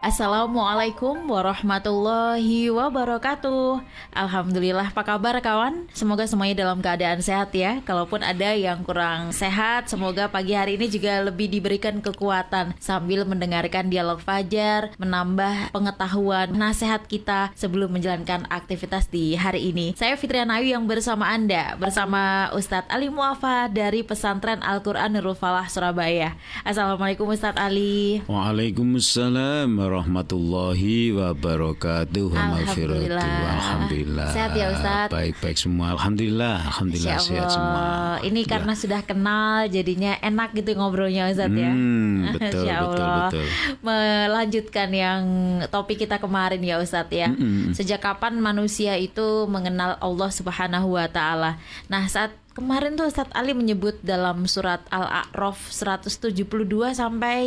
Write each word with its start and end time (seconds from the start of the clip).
Assalamualaikum 0.00 1.28
warahmatullahi 1.28 2.72
wabarakatuh. 2.72 3.84
Alhamdulillah 4.16 4.88
apa 4.88 5.04
kabar 5.04 5.36
kawan? 5.44 5.92
Semoga 5.92 6.24
semuanya 6.24 6.64
dalam 6.64 6.80
keadaan 6.80 7.20
sehat 7.20 7.52
ya. 7.52 7.84
Kalaupun 7.84 8.24
ada 8.24 8.56
yang 8.56 8.80
kurang 8.80 9.28
sehat 9.36 9.92
Semoga 9.92 10.32
pagi 10.32 10.56
hari 10.56 10.80
ini 10.80 10.88
juga 10.88 11.20
lebih 11.20 11.52
diberikan 11.52 12.00
kekuatan 12.00 12.72
Sambil 12.80 13.28
mendengarkan 13.28 13.92
dialog 13.92 14.24
fajar 14.24 14.96
Menambah 14.96 15.68
pengetahuan 15.68 16.48
nasihat 16.56 17.04
kita 17.04 17.52
Sebelum 17.52 17.92
menjalankan 17.92 18.48
aktivitas 18.48 19.04
di 19.12 19.36
hari 19.36 19.68
ini. 19.68 19.92
Saya 20.00 20.16
Fitriana 20.16 20.64
Ayu 20.64 20.72
yang 20.72 20.88
bersama 20.88 21.28
Anda 21.28 21.76
Bersama 21.76 22.48
Ustadz 22.56 22.88
Ali 22.88 23.12
Muafa 23.12 23.68
Dari 23.68 24.00
Pesantren 24.00 24.64
Al-Quran 24.64 25.12
Nurul 25.12 25.36
Falah 25.36 25.68
Surabaya. 25.68 26.40
Assalamualaikum 26.64 27.28
Ustadz 27.28 27.60
Ali. 27.60 28.24
Waalaikumsalam 28.24 29.89
warahmatullahi 29.90 31.10
wabarakatuh. 31.10 32.30
Alhamdulillah. 32.30 33.26
Alhamdulillah. 33.58 34.30
Sehat 34.30 34.52
ya 34.54 34.66
Ustaz? 34.70 35.08
Baik-baik 35.10 35.58
semua. 35.58 35.98
Alhamdulillah. 35.98 36.56
Alhamdulillah 36.70 37.18
sehat 37.18 37.50
semua. 37.50 37.82
Ini 38.22 38.40
karena 38.46 38.72
sudah 38.78 39.02
kenal 39.02 39.66
jadinya 39.66 40.14
enak 40.22 40.54
gitu 40.54 40.78
ngobrolnya 40.78 41.26
Ustaz 41.26 41.50
ya. 41.50 41.74
Hmm, 41.74 42.30
betul, 42.38 42.62
betul, 42.62 42.70
Allah. 42.70 43.26
betul. 43.34 43.46
Melanjutkan 43.82 44.88
yang 44.94 45.22
topik 45.66 46.06
kita 46.06 46.22
kemarin 46.22 46.62
ya 46.62 46.78
Ustadz 46.78 47.10
ya. 47.10 47.34
Sejak 47.74 47.98
kapan 47.98 48.38
manusia 48.38 48.94
itu 48.94 49.50
mengenal 49.50 49.98
Allah 49.98 50.30
Subhanahu 50.30 50.94
wa 50.94 51.10
taala. 51.10 51.58
Nah, 51.90 52.06
saat 52.06 52.30
kemarin 52.50 52.94
tuh 52.94 53.06
Ustadz 53.06 53.32
Ali 53.32 53.54
menyebut 53.54 53.98
dalam 54.02 54.44
surat 54.44 54.82
Al-A'raf 54.88 55.70
172 55.70 56.44
sampai 56.92 57.38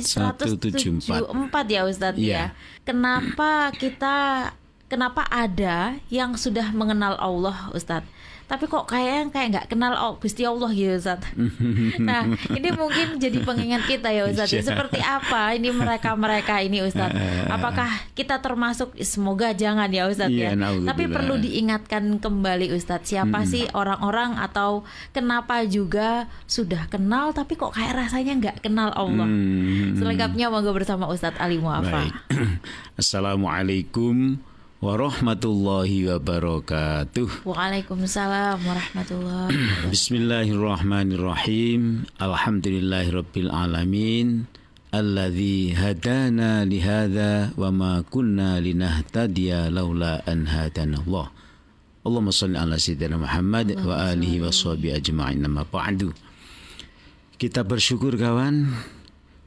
174 0.00 1.14
ya 1.68 1.82
Ustadz 1.84 2.18
Iya. 2.18 2.32
ya. 2.32 2.46
Kenapa 2.82 3.70
kita 3.72 4.48
kenapa 4.88 5.28
ada 5.28 6.00
yang 6.08 6.34
sudah 6.34 6.72
mengenal 6.72 7.14
Allah 7.20 7.68
Ustadz? 7.76 8.08
Tapi 8.48 8.64
kok 8.64 8.88
kayak 8.88 9.28
kayak 9.28 9.48
nggak 9.52 9.66
kenal 9.68 9.92
oh, 9.92 10.16
Gusti 10.16 10.48
Allah 10.48 10.72
gitu 10.72 10.96
Ustadz. 10.96 11.36
nah 12.08 12.24
ini 12.48 12.72
mungkin 12.72 13.20
jadi 13.20 13.44
pengingat 13.44 13.84
kita 13.84 14.08
ya 14.08 14.24
Ustadz. 14.24 14.56
Iya. 14.56 14.64
Seperti 14.64 15.04
apa 15.04 15.52
ini 15.52 15.68
mereka-mereka 15.68 16.64
ini 16.64 16.80
Ustadz? 16.80 17.12
Apakah 17.52 17.92
kita 18.16 18.40
termasuk 18.40 18.96
semoga 19.04 19.52
jangan 19.52 19.92
ya 19.92 20.08
Ustadz 20.08 20.32
ya. 20.32 20.56
Iya, 20.56 20.56
naudzubillah. 20.56 20.88
Tapi 20.96 21.04
perlu 21.12 21.34
diingatkan 21.36 22.04
kembali 22.24 22.72
Ustadz. 22.72 23.12
Siapa 23.12 23.44
sih 23.44 23.68
orang-orang 23.76 24.40
atau 24.40 24.80
kenapa 25.12 25.68
juga 25.68 26.24
sudah 26.48 26.88
kenal 26.88 27.36
tapi 27.36 27.52
kok 27.52 27.76
kayak 27.76 28.00
rasanya 28.00 28.32
nggak 28.40 28.56
kenal 28.64 28.96
Allah? 28.96 29.28
Hmm. 29.28 29.92
Selengkapnya 30.00 30.48
monggo 30.48 30.72
bersama 30.72 31.04
Ustadz 31.12 31.36
Ali 31.36 31.60
Muafa. 31.60 32.08
Assalamualaikum 33.00 34.47
warahmatullahi 34.78 36.06
wabarakatuh. 36.06 37.42
Waalaikumsalam 37.42 38.62
warahmatullahi 38.62 39.50
wabarakatuh. 39.50 39.90
Bismillahirrahmanirrahim. 39.90 42.06
Alhamdulillahirabbil 42.22 43.50
alamin. 43.50 44.46
Alladzi 44.94 45.74
hadana 45.74 46.62
lihada 46.64 47.52
wa 47.58 47.74
ma 47.74 47.92
kunna 48.06 48.62
linahtadiya 48.62 49.66
laula 49.68 50.22
an 50.24 50.46
hadanallah. 50.46 51.28
Allahumma 52.06 52.32
salli 52.32 52.56
ala 52.56 52.78
sayyidina 52.78 53.20
Muhammad 53.20 53.76
wa 53.82 54.14
alihi 54.14 54.40
wa 54.40 54.48
sahbihi 54.48 54.96
ajma'in 54.96 55.44
amma 55.44 55.66
ba'du. 55.66 56.14
Kita 57.36 57.66
bersyukur 57.66 58.16
kawan 58.16 58.72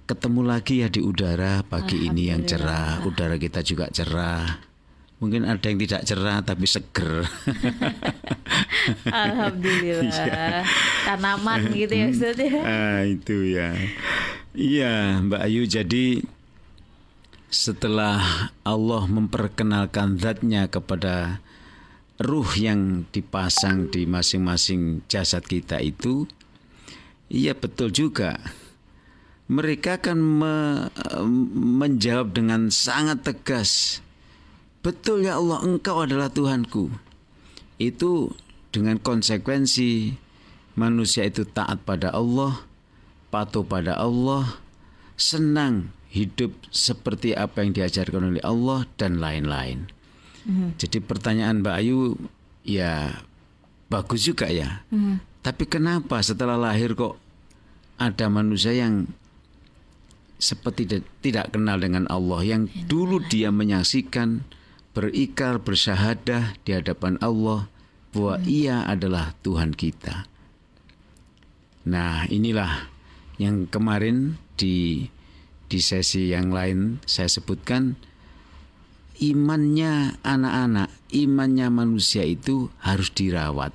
ketemu 0.05 0.41
lagi 0.43 0.83
ya 0.83 0.91
di 0.91 0.99
udara 1.01 1.63
pagi 1.65 2.05
ini 2.05 2.29
yang 2.29 2.45
cerah. 2.45 3.01
Udara 3.01 3.39
kita 3.39 3.65
juga 3.65 3.89
cerah. 3.89 4.70
Mungkin 5.21 5.45
ada 5.45 5.61
yang 5.69 5.77
tidak 5.77 6.01
cerah 6.01 6.41
tapi 6.41 6.65
seger. 6.65 7.29
Alhamdulillah. 9.13 10.65
Tanaman 11.05 11.69
gitu 11.77 11.93
ya 11.93 12.05
Ustaz 12.09 12.41
ya. 12.41 12.61
Ah, 12.65 13.01
itu 13.05 13.53
ya. 13.53 13.69
Iya, 14.57 15.21
Mbak 15.21 15.41
Ayu. 15.45 15.63
Jadi 15.69 16.25
setelah 17.53 18.49
Allah 18.65 19.03
memperkenalkan 19.05 20.17
zatnya 20.17 20.65
kepada 20.65 21.43
ruh 22.17 22.49
yang 22.57 23.05
dipasang 23.13 23.93
di 23.93 24.09
masing-masing 24.09 25.05
jasad 25.05 25.45
kita 25.45 25.77
itu, 25.85 26.25
iya 27.29 27.53
betul 27.53 27.93
juga. 27.93 28.41
Mereka 29.51 29.99
akan 29.99 30.17
me- 30.17 30.87
menjawab 31.53 32.31
dengan 32.31 32.71
sangat 32.71 33.27
tegas, 33.27 33.99
betul 34.81 35.25
ya 35.25 35.37
Allah, 35.37 35.61
Engkau 35.61 36.03
adalah 36.03 36.29
Tuhanku. 36.29 36.89
Itu 37.77 38.33
dengan 38.69 38.97
konsekuensi 38.97 40.13
manusia 40.75 41.25
itu 41.25 41.45
taat 41.45 41.81
pada 41.81 42.13
Allah, 42.13 42.61
patuh 43.29 43.65
pada 43.65 43.97
Allah, 43.97 44.61
senang 45.17 45.89
hidup 46.11 46.51
seperti 46.69 47.31
apa 47.31 47.63
yang 47.63 47.71
diajarkan 47.71 48.35
oleh 48.35 48.43
Allah 48.43 48.83
dan 48.99 49.17
lain-lain. 49.17 49.87
Jadi 50.75 50.97
pertanyaan 50.99 51.61
Mbak 51.61 51.75
Ayu 51.77 52.17
ya 52.65 53.21
bagus 53.87 54.25
juga 54.25 54.49
ya. 54.49 54.81
Tapi 55.41 55.65
kenapa 55.65 56.21
setelah 56.21 56.57
lahir 56.57 56.93
kok 56.93 57.17
ada 57.97 58.25
manusia 58.29 58.73
yang 58.73 59.05
seperti 60.41 60.89
tidak- 60.89 61.09
tidak 61.21 61.45
kenal 61.53 61.77
dengan 61.77 62.09
Allah 62.09 62.41
yang 62.41 62.61
dulu 62.89 63.21
dia 63.21 63.53
menyaksikan 63.53 64.41
berikrar 64.91 65.63
bersyahadah 65.63 66.59
di 66.67 66.71
hadapan 66.75 67.15
Allah 67.23 67.71
bahwa 68.11 68.35
ia 68.43 68.83
adalah 68.83 69.31
Tuhan 69.39 69.71
kita. 69.71 70.27
Nah, 71.87 72.27
inilah 72.27 72.91
yang 73.39 73.65
kemarin 73.65 74.37
di 74.59 75.07
di 75.71 75.79
sesi 75.79 76.29
yang 76.29 76.51
lain 76.51 76.99
saya 77.07 77.31
sebutkan 77.31 77.95
imannya 79.23 80.19
anak-anak, 80.21 80.91
imannya 81.15 81.71
manusia 81.71 82.27
itu 82.27 82.67
harus 82.83 83.09
dirawat. 83.15 83.71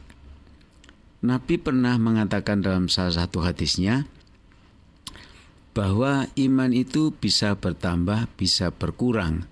Nabi 1.25 1.57
pernah 1.57 1.97
mengatakan 1.97 2.61
dalam 2.61 2.93
salah 2.93 3.25
satu 3.25 3.41
hadisnya 3.43 4.05
bahwa 5.73 6.29
iman 6.37 6.71
itu 6.77 7.11
bisa 7.17 7.57
bertambah, 7.57 8.29
bisa 8.37 8.69
berkurang. 8.71 9.49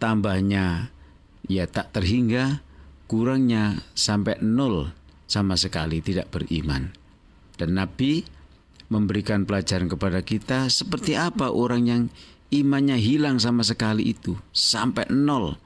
Tambahnya 0.00 0.88
ya 1.50 1.66
tak 1.66 1.90
terhingga, 1.90 2.62
kurangnya 3.10 3.82
sampai 3.98 4.38
nol 4.38 4.94
sama 5.26 5.58
sekali 5.58 5.98
tidak 5.98 6.30
beriman. 6.30 6.94
Dan 7.58 7.74
Nabi 7.74 8.22
memberikan 8.86 9.42
pelajaran 9.42 9.90
kepada 9.90 10.22
kita 10.22 10.70
seperti 10.70 11.18
apa 11.18 11.50
orang 11.50 11.82
yang 11.90 12.02
imannya 12.54 12.98
hilang 12.98 13.42
sama 13.42 13.66
sekali 13.66 14.14
itu 14.14 14.38
sampai 14.54 15.10
nol. 15.10 15.58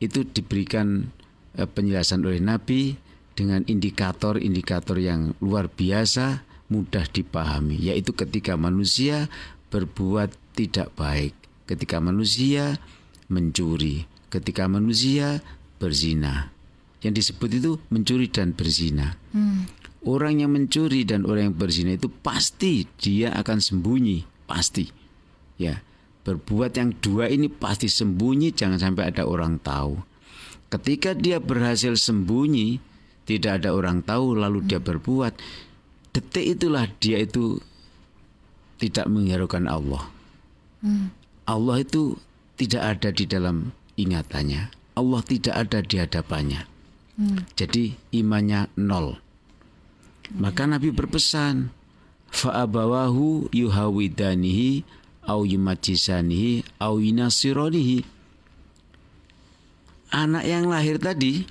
Itu 0.00 0.24
diberikan 0.24 1.12
eh, 1.60 1.68
penjelasan 1.68 2.24
oleh 2.24 2.40
Nabi 2.40 2.96
dengan 3.32 3.64
indikator-indikator 3.68 4.96
yang 5.00 5.32
luar 5.40 5.68
biasa 5.72 6.44
mudah 6.72 7.04
dipahami 7.04 7.76
yaitu 7.76 8.16
ketika 8.16 8.56
manusia 8.56 9.28
berbuat 9.72 10.32
tidak 10.52 10.92
baik, 10.96 11.32
ketika 11.64 12.00
manusia 12.00 12.76
mencuri, 13.32 14.04
ketika 14.32 14.64
manusia 14.64 15.44
berzina. 15.76 16.48
Yang 17.04 17.12
disebut 17.20 17.50
itu 17.52 17.72
mencuri 17.92 18.32
dan 18.32 18.56
berzina. 18.56 19.20
Orang 20.02 20.40
yang 20.40 20.56
mencuri 20.56 21.04
dan 21.04 21.28
orang 21.28 21.52
yang 21.52 21.56
berzina 21.58 21.92
itu 21.94 22.08
pasti 22.08 22.88
dia 22.96 23.36
akan 23.36 23.58
sembunyi, 23.60 24.24
pasti. 24.48 24.88
Ya, 25.60 25.84
berbuat 26.24 26.72
yang 26.78 26.96
dua 27.04 27.28
ini 27.28 27.52
pasti 27.52 27.92
sembunyi, 27.92 28.56
jangan 28.56 28.80
sampai 28.80 29.12
ada 29.12 29.28
orang 29.28 29.60
tahu. 29.60 30.00
Ketika 30.72 31.12
dia 31.12 31.36
berhasil 31.36 31.98
sembunyi, 32.00 32.80
tidak 33.28 33.62
ada 33.62 33.76
orang 33.76 34.00
tahu, 34.00 34.34
lalu 34.34 34.64
dia 34.64 34.80
berbuat, 34.80 35.36
detik 36.16 36.58
itulah 36.58 36.88
dia 36.98 37.20
itu 37.20 37.60
tidak 38.80 39.06
menghiraukan 39.06 39.68
Allah. 39.68 40.08
Allah 41.46 41.76
itu 41.78 42.18
tidak 42.58 42.82
ada 42.98 43.08
di 43.14 43.24
dalam 43.26 43.70
ingatannya. 43.96 44.72
Allah 44.92 45.22
tidak 45.24 45.54
ada 45.56 45.78
di 45.80 45.96
hadapannya. 46.00 46.62
Jadi 47.56 47.96
imannya 48.12 48.72
nol. 48.76 49.20
Maka 50.32 50.64
Nabi 50.64 50.92
berpesan, 50.92 51.68
fa'abawahu 52.32 53.52
yuhawidanihi 53.52 54.84
au 55.28 55.44
yumajisanihi 55.44 56.80
au 56.80 56.98
yunasironihi. 56.98 58.22
anak 60.12 60.44
yang 60.44 60.68
lahir 60.68 61.00
tadi 61.00 61.48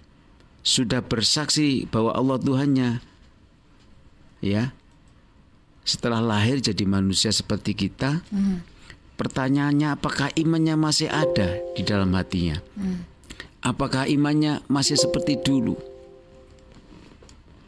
sudah 0.62 1.02
bersaksi 1.02 1.90
bahwa 1.90 2.14
Allah 2.14 2.38
Tuhannya 2.38 2.90
ya 4.46 4.70
setelah 5.82 6.22
lahir 6.22 6.62
jadi 6.62 6.86
manusia 6.86 7.34
seperti 7.34 7.74
kita 7.74 8.22
hmm. 8.30 8.62
Pertanyaannya 9.22 9.94
apakah 9.94 10.34
imannya 10.34 10.74
masih 10.74 11.14
ada 11.14 11.62
di 11.78 11.86
dalam 11.86 12.10
hatinya 12.18 12.58
hmm. 12.58 13.06
apakah 13.62 14.10
imannya 14.10 14.66
masih 14.66 14.98
seperti 14.98 15.38
dulu 15.38 15.78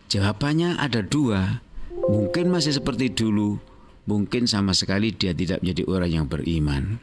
jawabannya 0.10 0.82
ada 0.82 1.06
dua 1.06 1.62
mungkin 2.10 2.50
masih 2.50 2.74
seperti 2.74 3.14
dulu 3.14 3.62
mungkin 4.10 4.50
sama 4.50 4.74
sekali 4.74 5.14
dia 5.14 5.38
tidak 5.38 5.62
menjadi 5.62 5.84
orang 5.86 6.10
yang 6.10 6.26
beriman 6.26 6.98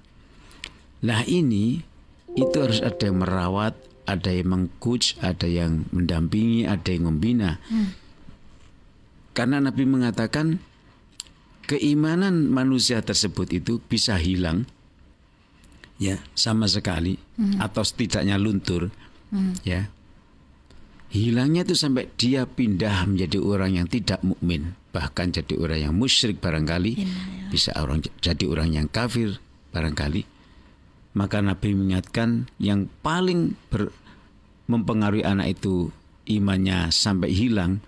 nah 1.06 1.22
ini 1.30 1.86
itu 2.34 2.56
harus 2.58 2.82
ada 2.82 3.06
yang 3.06 3.22
merawat 3.22 3.78
ada 4.10 4.30
yang 4.34 4.48
mengcoach, 4.50 5.14
ada 5.22 5.46
yang 5.46 5.86
mendampingi, 5.94 6.66
ada 6.66 6.90
yang 6.90 7.06
membina. 7.06 7.62
Hmm. 7.70 7.94
Karena 9.30 9.62
Nabi 9.62 9.86
mengatakan 9.86 10.58
keimanan 11.70 12.50
manusia 12.50 12.98
tersebut 12.98 13.46
itu 13.54 13.78
bisa 13.78 14.18
hilang 14.18 14.66
ya 16.02 16.18
sama 16.34 16.66
sekali 16.66 17.14
hmm. 17.38 17.62
atau 17.62 17.86
setidaknya 17.86 18.34
luntur 18.34 18.90
hmm. 19.30 19.62
ya. 19.62 19.86
Hilangnya 21.10 21.66
itu 21.66 21.74
sampai 21.74 22.06
dia 22.14 22.46
pindah 22.46 23.02
menjadi 23.02 23.42
orang 23.42 23.82
yang 23.82 23.90
tidak 23.90 24.22
mukmin, 24.22 24.78
bahkan 24.94 25.34
jadi 25.34 25.58
orang 25.58 25.90
yang 25.90 25.94
musyrik 25.98 26.38
barangkali, 26.38 27.02
ya. 27.02 27.06
bisa 27.50 27.74
orang 27.74 27.98
jadi 28.22 28.46
orang 28.46 28.78
yang 28.78 28.86
kafir 28.86 29.42
barangkali. 29.74 30.22
Maka 31.18 31.42
Nabi 31.42 31.74
mengingatkan 31.74 32.46
yang 32.62 32.86
paling 33.02 33.58
ber, 33.74 33.90
mempengaruhi 34.70 35.26
anak 35.26 35.58
itu 35.58 35.90
imannya 36.30 36.94
sampai 36.94 37.34
hilang 37.34 37.82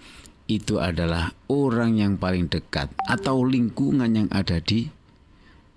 itu 0.59 0.77
adalah 0.83 1.33
orang 1.49 1.97
yang 2.01 2.21
paling 2.21 2.49
dekat 2.51 2.93
atau 3.09 3.45
lingkungan 3.47 4.13
yang 4.13 4.29
ada 4.29 4.61
di 4.61 4.89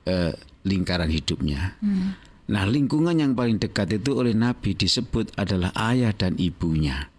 uh, 0.09 0.33
lingkaran 0.65 1.13
hidupnya. 1.13 1.77
Hmm. 1.79 2.17
Nah, 2.45 2.63
lingkungan 2.69 3.17
yang 3.17 3.33
paling 3.33 3.57
dekat 3.57 3.97
itu 3.97 4.21
oleh 4.21 4.37
Nabi 4.37 4.77
disebut 4.77 5.33
adalah 5.33 5.73
ayah 5.73 6.13
dan 6.13 6.37
ibunya. 6.37 7.09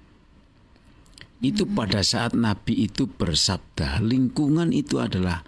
Itu 1.42 1.66
hmm. 1.66 1.74
pada 1.74 2.00
saat 2.06 2.32
Nabi 2.38 2.86
itu 2.86 3.10
bersabda, 3.10 4.02
lingkungan 4.02 4.70
itu 4.70 5.02
adalah 5.02 5.42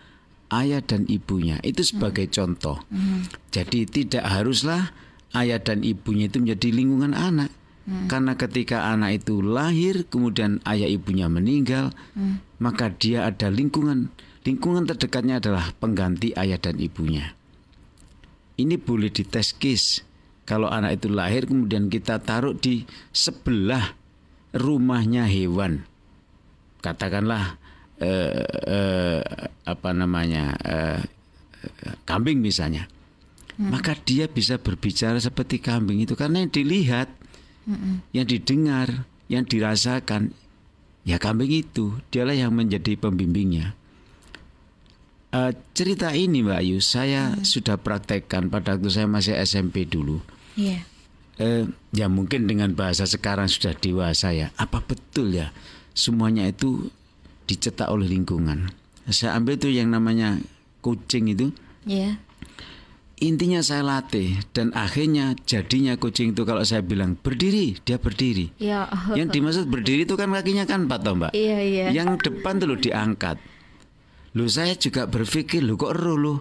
ayah 0.51 0.83
dan 0.83 1.07
ibunya. 1.07 1.63
Itu 1.63 1.87
sebagai 1.87 2.27
hmm. 2.27 2.35
contoh. 2.35 2.83
Hmm. 2.91 3.31
Jadi 3.55 3.87
tidak 3.87 4.27
haruslah 4.27 4.91
ayah 5.39 5.63
dan 5.63 5.87
ibunya 5.87 6.27
itu 6.27 6.43
menjadi 6.43 6.69
lingkungan 6.75 7.15
anak. 7.15 7.55
Hmm. 7.89 8.05
Karena 8.05 8.37
ketika 8.37 8.93
anak 8.93 9.25
itu 9.25 9.41
lahir 9.41 10.05
kemudian 10.13 10.61
ayah 10.69 10.85
ibunya 10.85 11.25
meninggal, 11.33 11.97
hmm. 12.13 12.61
maka 12.61 12.93
dia 12.93 13.25
ada 13.25 13.49
lingkungan 13.49 14.13
lingkungan 14.45 14.85
terdekatnya 14.85 15.41
adalah 15.41 15.73
pengganti 15.81 16.37
ayah 16.37 16.61
dan 16.61 16.77
ibunya. 16.77 17.33
Ini 18.61 18.77
boleh 18.77 19.09
diteskis. 19.09 20.05
Kalau 20.45 20.69
anak 20.69 21.01
itu 21.01 21.09
lahir 21.09 21.49
kemudian 21.49 21.89
kita 21.89 22.21
taruh 22.21 22.53
di 22.53 22.85
sebelah 23.09 23.97
rumahnya 24.53 25.25
hewan. 25.25 25.85
Katakanlah 26.85 27.57
eh, 28.01 28.45
eh, 28.69 29.21
apa 29.65 29.91
namanya 29.97 30.57
eh, 30.61 31.01
kambing 32.05 32.45
misalnya. 32.45 32.85
Hmm. 33.57 33.73
Maka 33.73 33.97
dia 33.97 34.29
bisa 34.29 34.61
berbicara 34.61 35.17
seperti 35.17 35.57
kambing 35.57 36.05
itu 36.05 36.13
karena 36.17 36.45
yang 36.45 36.53
dilihat 36.53 37.18
Yang 38.17 38.27
didengar, 38.39 39.05
yang 39.29 39.45
dirasakan, 39.45 40.33
ya 41.05 41.21
kambing 41.21 41.53
itu 41.53 42.01
dialah 42.09 42.37
yang 42.37 42.57
menjadi 42.57 42.97
pembimbingnya. 42.97 43.77
Uh, 45.29 45.53
cerita 45.77 46.17
ini 46.17 46.41
Mbak 46.41 46.61
Ayu 46.65 46.81
saya 46.81 47.37
mm. 47.37 47.45
sudah 47.45 47.77
praktekkan 47.77 48.49
pada 48.49 48.81
waktu 48.81 48.89
saya 48.89 49.05
masih 49.05 49.37
SMP 49.37 49.85
dulu. 49.85 50.25
Yeah. 50.57 50.81
Iya. 50.81 50.81
Uh, 51.39 51.65
ya 51.95 52.07
mungkin 52.11 52.51
dengan 52.51 52.75
bahasa 52.75 53.05
sekarang 53.05 53.47
sudah 53.47 53.77
dewasa 53.77 54.33
ya. 54.33 54.49
Apa 54.57 54.81
betul 54.81 55.37
ya 55.37 55.53
semuanya 55.93 56.49
itu 56.49 56.89
dicetak 57.45 57.93
oleh 57.93 58.09
lingkungan? 58.09 58.73
Saya 59.13 59.37
ambil 59.37 59.61
itu 59.61 59.69
yang 59.69 59.93
namanya 59.93 60.41
kucing 60.81 61.29
itu. 61.29 61.53
Yeah 61.85 62.25
intinya 63.19 63.63
saya 63.63 63.83
latih 63.83 64.39
dan 64.55 64.71
akhirnya 64.75 65.35
jadinya 65.47 65.95
kucing 65.99 66.35
itu 66.35 66.43
kalau 66.47 66.63
saya 66.63 66.83
bilang 66.83 67.19
berdiri 67.19 67.79
dia 67.83 67.99
berdiri. 67.99 68.55
Ya. 68.59 68.87
Yang 69.15 69.39
dimaksud 69.39 69.65
berdiri 69.71 70.07
itu 70.07 70.15
kan 70.15 70.31
kakinya 70.31 70.65
kan 70.67 70.87
empat 70.87 71.01
toh 71.03 71.15
mbak. 71.15 71.33
Iya 71.35 71.59
iya. 71.63 71.87
Yang 71.95 72.31
depan 72.31 72.63
tuh 72.63 72.67
lo 72.71 72.77
diangkat. 72.79 73.37
Lo 74.39 74.47
saya 74.47 74.79
juga 74.79 75.07
berpikir 75.11 75.63
lo 75.63 75.75
kok 75.75 75.95
ero 75.95 76.15
lo. 76.15 76.35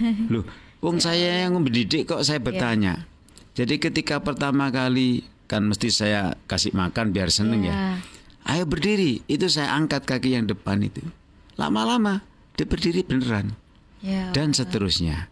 Lo, 0.32 0.46
wong 0.80 0.96
ya. 1.02 1.12
saya 1.12 1.30
yang 1.44 1.60
mendidik 1.60 2.08
kok 2.08 2.22
saya 2.22 2.38
bertanya. 2.40 3.04
Ya. 3.04 3.64
Jadi 3.64 3.82
ketika 3.82 4.22
pertama 4.22 4.70
kali 4.72 5.26
kan 5.50 5.66
mesti 5.66 5.90
saya 5.90 6.38
kasih 6.46 6.72
makan 6.72 7.10
biar 7.10 7.28
seneng 7.28 7.66
ya. 7.66 7.74
ya. 7.74 7.80
Ayo 8.48 8.64
berdiri, 8.64 9.20
itu 9.28 9.52
saya 9.52 9.76
angkat 9.76 10.08
kaki 10.08 10.32
yang 10.32 10.48
depan 10.48 10.80
itu. 10.80 11.04
Lama-lama 11.60 12.24
dia 12.56 12.64
berdiri 12.64 13.04
beneran. 13.04 13.52
Ya, 14.00 14.32
dan 14.32 14.56
seterusnya 14.56 15.28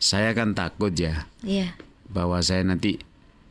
saya 0.00 0.32
kan 0.32 0.56
takut 0.56 0.90
ya. 0.96 1.28
Iya. 1.44 1.76
Bahwa 2.08 2.40
saya 2.40 2.64
nanti 2.64 2.98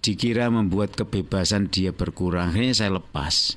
dikira 0.01 0.49
membuat 0.49 0.97
kebebasan 0.97 1.69
dia 1.69 1.93
berkurang, 1.93 2.51
akhirnya 2.51 2.75
saya 2.75 2.91
lepas. 2.97 3.55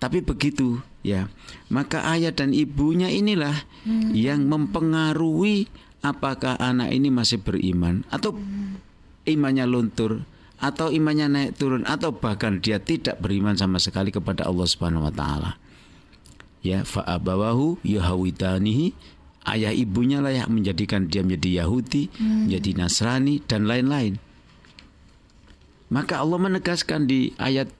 Tapi 0.00 0.24
begitu 0.24 0.80
ya, 1.04 1.28
maka 1.68 2.08
ayah 2.16 2.32
dan 2.32 2.56
ibunya 2.56 3.12
inilah 3.12 3.66
hmm. 3.84 4.16
yang 4.16 4.48
mempengaruhi 4.48 5.68
apakah 6.00 6.56
anak 6.56 6.94
ini 6.94 7.10
masih 7.10 7.42
beriman 7.42 8.06
atau 8.08 8.34
hmm. 8.34 8.78
imannya 9.26 9.66
luntur 9.66 10.22
atau 10.58 10.90
imannya 10.90 11.26
naik 11.30 11.52
turun 11.54 11.86
atau 11.86 12.14
bahkan 12.14 12.58
dia 12.58 12.82
tidak 12.82 13.22
beriman 13.22 13.54
sama 13.54 13.78
sekali 13.78 14.10
kepada 14.10 14.46
Allah 14.46 14.66
Subhanahu 14.66 15.06
wa 15.06 15.14
taala. 15.14 15.52
Ya, 16.62 16.82
fa 16.82 17.06
abawahu 17.06 17.78
yahawitanihi 17.86 18.94
ayah 19.54 19.72
ibunya 19.72 20.18
lah 20.18 20.34
yang 20.34 20.50
menjadikan 20.50 21.06
dia 21.06 21.24
menjadi 21.24 21.64
Yahudi, 21.64 22.10
hmm. 22.12 22.50
menjadi 22.50 22.70
Nasrani 22.76 23.40
dan 23.46 23.64
lain-lain. 23.64 24.18
Maka 25.88 26.20
Allah 26.20 26.36
menegaskan 26.36 27.08
di 27.08 27.32
ayat 27.40 27.72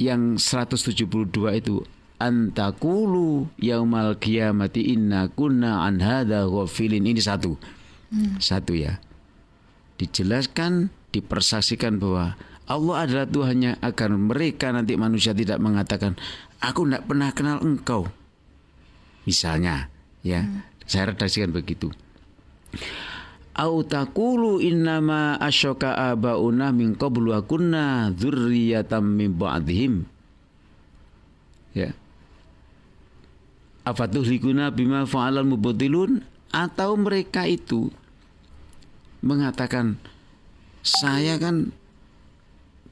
yang 0.00 0.40
172 0.40 1.06
itu 1.54 1.84
antakulu 2.18 3.48
yaumal 3.56 4.18
kiamati 4.18 4.92
inna 4.92 5.30
kunna 5.30 5.86
an 5.86 6.02
hadza 6.02 6.48
ghafilin 6.48 7.06
ini 7.06 7.22
satu. 7.22 7.54
Hmm. 8.10 8.36
Satu 8.42 8.74
ya. 8.74 8.98
Dijelaskan, 10.00 10.90
dipersaksikan 11.14 12.00
bahwa 12.00 12.34
Allah 12.70 12.96
adalah 13.02 13.26
Tuhannya 13.26 13.82
agar 13.82 14.14
mereka 14.14 14.70
nanti 14.70 14.94
manusia 14.94 15.34
tidak 15.34 15.58
mengatakan 15.58 16.14
aku 16.62 16.86
tidak 16.86 17.04
pernah 17.06 17.30
kenal 17.34 17.58
engkau. 17.60 18.06
Misalnya, 19.26 19.90
Ya, 20.20 20.44
hmm. 20.44 20.60
saya 20.84 21.12
redaksikan 21.12 21.52
begitu. 21.52 21.88
Au 23.56 23.82
taqulu 23.84 24.62
innama 24.62 25.36
asyoka 25.36 25.92
abauna 25.92 26.72
min 26.72 26.96
qablu 26.96 27.34
akunna 27.34 28.08
dzurriyatan 28.14 29.04
min 29.04 29.36
ba'dihim. 29.36 30.08
Ya. 31.76 31.92
Afatuhlikuna 33.84 34.70
bima 34.70 35.04
fa'alal 35.08 35.48
mubtilun 35.48 36.22
atau 36.50 36.94
mereka 36.94 37.46
itu 37.48 37.90
mengatakan 39.20 40.00
saya 40.80 41.36
kan 41.36 41.74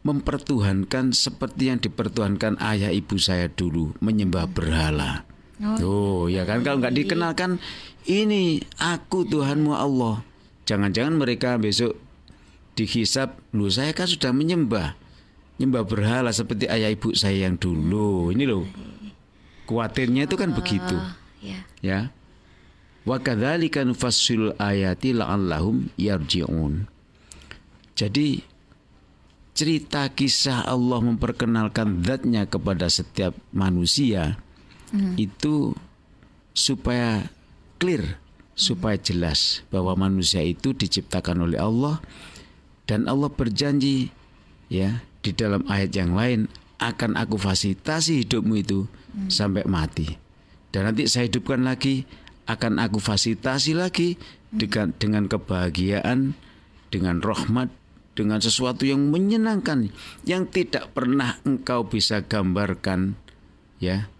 mempertuhankan 0.05 1.13
seperti 1.13 1.69
yang 1.73 1.81
dipertuhankan 1.83 2.57
ayah 2.63 2.93
ibu 2.93 3.19
saya 3.21 3.51
dulu 3.51 3.93
menyembah 4.01 4.49
berhala. 4.49 5.27
Oh, 5.59 5.75
Tuh, 5.75 6.23
ya 6.31 6.47
kan 6.47 6.62
kalau 6.62 6.79
nggak 6.79 6.95
dikenalkan 6.95 7.59
ini 8.07 8.62
aku 8.79 9.27
Tuhanmu 9.27 9.75
Allah. 9.75 10.23
Jangan-jangan 10.71 11.19
mereka 11.19 11.59
besok 11.59 11.99
dihisap, 12.79 13.35
lu 13.50 13.67
saya 13.67 13.91
kan 13.91 14.07
sudah 14.07 14.31
menyembah 14.31 14.95
nyembah 15.59 15.83
berhala 15.83 16.31
seperti 16.31 16.71
ayah 16.71 16.88
ibu 16.95 17.12
saya 17.12 17.50
yang 17.50 17.59
dulu. 17.59 18.31
Ini 18.31 18.45
loh. 18.47 18.65
Kuatirnya 19.67 20.25
itu 20.25 20.38
kan 20.38 20.55
begitu. 20.55 20.97
Ya. 21.43 21.61
ya. 21.85 22.00
Wa 23.05 23.19
kadzalika 23.21 23.83
nufassilul 23.85 24.55
ayati 24.57 25.12
la'allahum 25.12 25.91
yarji'un. 25.99 26.87
Jadi 27.99 28.41
cerita 29.59 30.07
kisah 30.15 30.62
Allah 30.62 31.03
memperkenalkan 31.03 32.07
zatnya 32.07 32.47
kepada 32.47 32.87
setiap 32.87 33.35
manusia 33.50 34.38
hmm. 34.92 35.14
itu 35.21 35.73
supaya 36.57 37.30
clear, 37.78 38.18
supaya 38.59 38.99
jelas 38.99 39.62
bahwa 39.71 39.95
manusia 40.09 40.42
itu 40.42 40.75
diciptakan 40.75 41.47
oleh 41.47 41.59
Allah 41.59 42.02
dan 42.88 43.07
Allah 43.07 43.30
berjanji 43.30 44.11
ya 44.73 45.04
di 45.23 45.30
dalam 45.37 45.64
ayat 45.68 45.92
yang 45.95 46.16
lain 46.16 46.49
akan 46.78 47.18
aku 47.18 47.37
fasilitasi 47.38 48.26
hidupmu 48.26 48.54
itu 48.59 48.87
hmm. 48.87 49.28
sampai 49.30 49.66
mati. 49.66 50.14
Dan 50.71 50.87
nanti 50.87 51.09
saya 51.11 51.26
hidupkan 51.26 51.64
lagi 51.64 52.07
akan 52.47 52.78
aku 52.78 53.02
fasilitasi 53.02 53.75
lagi 53.75 54.14
hmm. 54.16 54.59
dengan 54.59 54.88
dengan 54.97 55.25
kebahagiaan, 55.26 56.38
dengan 56.88 57.18
rahmat, 57.21 57.68
dengan 58.18 58.42
sesuatu 58.42 58.83
yang 58.83 59.14
menyenangkan 59.14 59.95
yang 60.26 60.50
tidak 60.50 60.90
pernah 60.90 61.38
engkau 61.47 61.87
bisa 61.87 62.26
gambarkan 62.26 63.14
ya 63.78 64.11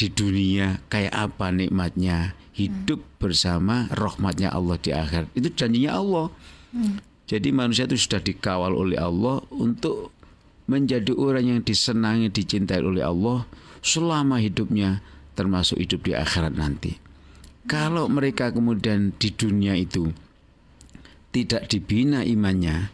di 0.00 0.08
dunia 0.08 0.80
kayak 0.88 1.12
apa 1.12 1.52
nikmatnya 1.52 2.32
hidup 2.56 3.04
hmm. 3.04 3.16
bersama 3.20 3.84
rahmatnya 3.92 4.48
Allah 4.48 4.80
di 4.80 4.96
akhir 4.96 5.28
itu 5.36 5.52
janjinya 5.52 5.92
Allah. 5.92 6.32
Hmm. 6.72 7.04
Jadi 7.28 7.52
manusia 7.52 7.84
itu 7.84 8.00
sudah 8.00 8.24
dikawal 8.24 8.72
oleh 8.72 8.96
Allah 8.96 9.44
untuk 9.52 10.10
menjadi 10.66 11.12
orang 11.12 11.44
yang 11.46 11.60
disenangi, 11.60 12.32
dicintai 12.32 12.80
oleh 12.80 13.04
Allah 13.04 13.44
selama 13.84 14.40
hidupnya 14.40 15.04
termasuk 15.36 15.78
hidup 15.78 16.00
di 16.08 16.12
akhirat 16.16 16.56
nanti. 16.56 16.96
Kalau 17.68 18.08
mereka 18.08 18.50
kemudian 18.50 19.14
di 19.14 19.30
dunia 19.30 19.76
itu 19.76 20.10
tidak 21.30 21.70
dibina 21.70 22.26
imannya, 22.26 22.90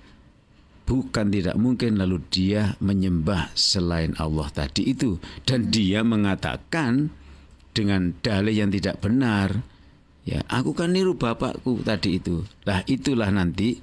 bukan 0.87 1.27
tidak 1.29 1.59
mungkin 1.59 1.99
lalu 1.99 2.23
dia 2.31 2.79
menyembah 2.79 3.51
selain 3.59 4.15
Allah 4.17 4.47
tadi 4.55 4.95
itu 4.95 5.19
dan 5.43 5.69
dia 5.69 6.07
mengatakan 6.07 7.11
dengan 7.77 8.17
dalih 8.25 8.57
yang 8.65 8.73
tidak 8.73 9.05
benar, 9.05 9.61
ya 10.25 10.41
aku 10.49 10.73
kan 10.73 10.97
niru 10.97 11.13
bapakku 11.13 11.85
tadi 11.85 12.17
itu. 12.17 12.41
Lah 12.65 12.81
itulah 12.89 13.29
nanti 13.29 13.77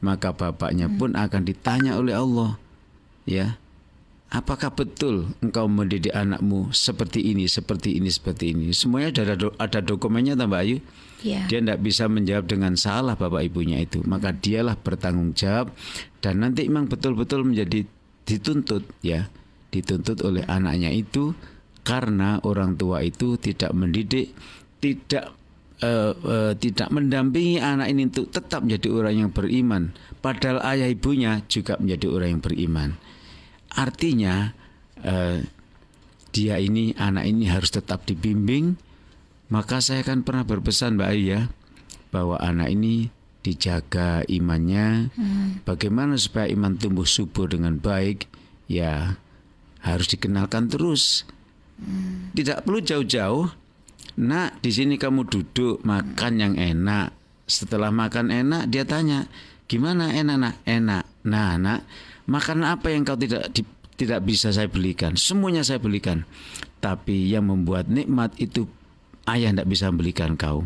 maka 0.00 0.30
bapaknya 0.30 0.86
hmm. 0.86 0.96
pun 0.96 1.10
akan 1.18 1.42
ditanya 1.44 1.98
oleh 1.98 2.14
Allah 2.16 2.56
ya 3.28 3.60
apakah 4.30 4.70
betul 4.70 5.34
engkau 5.42 5.66
mendidik 5.66 6.14
anakmu 6.14 6.70
seperti 6.70 7.34
ini 7.34 7.50
seperti 7.50 7.98
ini 7.98 8.08
seperti 8.08 8.54
ini? 8.54 8.70
Semuanya 8.70 9.26
ada 9.26 9.50
ada 9.58 9.80
dokumennya 9.82 10.38
tambah 10.38 10.62
Ayu? 10.62 10.78
Ya. 11.20 11.44
dia 11.52 11.60
tidak 11.60 11.84
bisa 11.84 12.08
menjawab 12.08 12.48
dengan 12.48 12.80
salah 12.80 13.12
bapak 13.12 13.44
ibunya 13.44 13.76
itu. 13.84 14.00
Maka 14.08 14.32
dialah 14.32 14.78
bertanggung 14.80 15.36
jawab 15.36 15.68
dan 16.24 16.40
nanti 16.40 16.64
memang 16.64 16.88
betul-betul 16.88 17.44
menjadi 17.44 17.84
dituntut 18.24 18.86
ya. 19.04 19.28
Dituntut 19.70 20.24
oleh 20.26 20.42
anaknya 20.48 20.90
itu 20.90 21.36
karena 21.84 22.40
orang 22.42 22.74
tua 22.74 23.04
itu 23.04 23.38
tidak 23.38 23.70
mendidik 23.76 24.34
tidak 24.80 25.36
uh, 25.84 26.12
uh, 26.16 26.52
tidak 26.56 26.88
mendampingi 26.92 27.60
anak 27.60 27.88
ini 27.92 28.08
untuk 28.08 28.32
tetap 28.32 28.64
menjadi 28.64 28.88
orang 28.92 29.14
yang 29.26 29.30
beriman, 29.30 29.82
padahal 30.24 30.60
ayah 30.72 30.88
ibunya 30.88 31.44
juga 31.48 31.76
menjadi 31.80 32.06
orang 32.08 32.28
yang 32.38 32.42
beriman. 32.42 32.90
Artinya 33.74 34.54
uh, 35.02 35.42
dia 36.30 36.56
ini 36.58 36.94
anak 36.98 37.26
ini 37.26 37.50
harus 37.50 37.70
tetap 37.74 38.06
dibimbing. 38.06 38.78
Maka 39.50 39.82
saya 39.82 40.06
kan 40.06 40.22
pernah 40.22 40.46
berpesan 40.46 40.94
Mbak 40.94 41.10
Ayu 41.10 41.24
ya 41.26 41.40
bahwa 42.14 42.38
anak 42.38 42.70
ini 42.70 43.10
dijaga 43.42 44.22
imannya. 44.30 45.10
Hmm. 45.14 45.64
Bagaimana 45.66 46.14
supaya 46.20 46.46
iman 46.50 46.78
tumbuh 46.78 47.06
subur 47.06 47.50
dengan 47.50 47.78
baik? 47.82 48.30
Ya 48.70 49.18
harus 49.82 50.06
dikenalkan 50.12 50.70
terus. 50.70 51.26
Hmm. 51.80 52.30
Tidak 52.36 52.62
perlu 52.62 52.78
jauh-jauh 52.78 53.50
Nak, 54.20 54.60
di 54.60 54.68
sini 54.68 54.98
kamu 54.98 55.30
duduk 55.32 55.80
makan 55.86 56.32
yang 56.36 56.54
enak. 56.60 57.14
Setelah 57.46 57.88
makan 57.94 58.28
enak, 58.28 58.68
dia 58.68 58.84
tanya, 58.84 59.30
gimana 59.64 60.10
enak 60.10 60.36
nak? 60.36 60.54
Enak. 60.68 61.04
Nah, 61.24 61.56
nak, 61.56 61.88
makan 62.30 62.62
apa 62.62 62.94
yang 62.94 63.02
kau 63.02 63.18
tidak 63.18 63.50
di, 63.50 63.66
tidak 63.98 64.22
bisa 64.22 64.54
saya 64.54 64.70
belikan? 64.70 65.18
Semuanya 65.18 65.66
saya 65.66 65.82
belikan. 65.82 66.22
Tapi 66.78 67.28
yang 67.28 67.50
membuat 67.50 67.90
nikmat 67.90 68.32
itu 68.38 68.70
ayah 69.26 69.50
tidak 69.50 69.68
bisa 69.68 69.90
belikan 69.90 70.38
kau. 70.38 70.64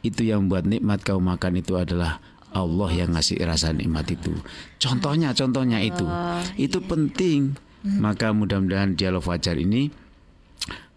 Itu 0.00 0.24
yang 0.24 0.48
membuat 0.48 0.66
nikmat 0.66 1.04
kau 1.04 1.20
makan 1.20 1.60
itu 1.60 1.76
adalah 1.78 2.18
Allah 2.50 2.90
yang 2.90 3.14
ngasih 3.14 3.38
rasa 3.44 3.70
nikmat 3.70 4.08
itu. 4.10 4.32
Contohnya, 4.80 5.36
contohnya 5.36 5.78
itu, 5.78 6.04
itu 6.56 6.80
penting. 6.82 7.54
Maka 7.82 8.30
mudah-mudahan 8.30 8.94
dialog 8.94 9.26
fajar 9.26 9.58
ini 9.58 9.90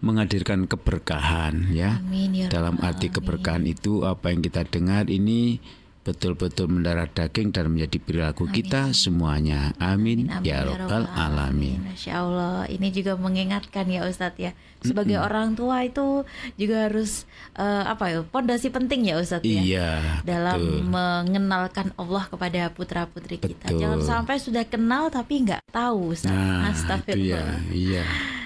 menghadirkan 0.05 0.69
keberkahan 0.69 1.73
ya. 1.73 1.97
Amin, 1.97 2.45
ya 2.45 2.47
Dalam 2.51 2.77
arti 2.77 3.09
keberkahan 3.09 3.65
itu 3.65 4.05
apa 4.05 4.29
yang 4.29 4.45
kita 4.45 4.67
dengar 4.69 5.09
ini 5.09 5.57
betul-betul 6.05 6.69
mendarah 6.69 7.09
daging 7.09 7.49
dan 7.49 7.73
menjadi 7.73 7.97
perilaku 7.97 8.45
Amin. 8.45 8.55
kita 8.61 8.81
semuanya. 8.93 9.73
Amin, 9.81 10.29
Amin, 10.29 10.45
ya, 10.45 10.61
ya 10.61 10.77
robbal 10.77 11.09
alamin. 11.09 11.81
Masya 11.81 12.13
Allah, 12.21 12.69
ini 12.69 12.93
juga 12.93 13.17
mengingatkan 13.17 13.89
ya 13.89 14.05
Ustadz 14.05 14.37
ya. 14.37 14.53
Sebagai 14.85 15.17
mm 15.17 15.25
-hmm. 15.25 15.27
orang 15.33 15.47
tua 15.57 15.81
itu 15.81 16.21
juga 16.61 16.85
harus 16.85 17.25
uh, 17.57 17.89
apa 17.89 18.13
ya 18.13 18.19
pondasi 18.21 18.69
penting 18.69 19.09
ya 19.09 19.17
Ustadz 19.17 19.49
ya. 19.49 19.61
Iya. 19.65 19.91
Dalam 20.21 20.61
betul. 20.61 20.85
mengenalkan 20.93 21.87
Allah 21.97 22.23
kepada 22.29 22.61
putra 22.69 23.09
putri 23.09 23.41
kita. 23.41 23.73
Jangan 23.73 24.05
sampai 24.05 24.37
sudah 24.37 24.61
kenal 24.61 25.09
tapi 25.09 25.41
nggak 25.41 25.65
tahu 25.73 26.13
Ustadz. 26.13 26.29
Nah, 26.29 26.69
Astagfirullah. 26.69 27.65
Itu 27.65 27.73
ya, 27.73 28.05
iya. 28.05 28.05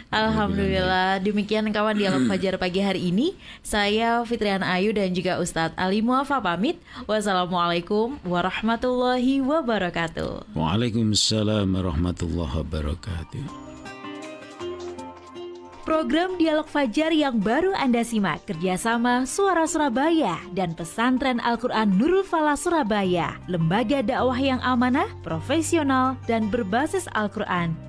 Alhamdulillah. 0.09 1.21
Demikian 1.21 1.69
kawan 1.69 1.93
dialog 1.93 2.25
fajar 2.29 2.57
pagi 2.57 2.81
hari 2.81 3.13
ini. 3.13 3.37
Saya 3.61 4.25
Fitrian 4.25 4.65
Ayu 4.65 4.89
dan 4.89 5.13
juga 5.13 5.37
Ustadz 5.37 5.77
Ali 5.77 6.01
Muafa 6.01 6.41
pamit. 6.41 6.81
Wassalamualaikum 7.05 8.17
warahmatullahi 8.25 9.41
wabarakatuh. 9.45 10.57
Waalaikumsalam 10.57 11.69
warahmatullahi 11.69 12.53
wabarakatuh. 12.65 13.69
Program 15.89 16.37
Dialog 16.37 16.69
Fajar 16.69 17.09
yang 17.09 17.41
baru 17.41 17.73
Anda 17.73 18.05
simak 18.05 18.45
kerjasama 18.45 19.25
Suara 19.25 19.65
Surabaya 19.65 20.37
dan 20.53 20.77
Pesantren 20.77 21.41
Al-Quran 21.41 21.97
Nurul 21.97 22.21
Falah 22.21 22.53
Surabaya, 22.53 23.41
lembaga 23.49 24.05
dakwah 24.05 24.37
yang 24.37 24.61
amanah, 24.61 25.09
profesional, 25.25 26.13
dan 26.29 26.45
berbasis 26.53 27.09
Al-Quran 27.17 27.88